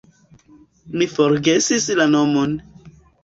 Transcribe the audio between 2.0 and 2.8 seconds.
la nomon.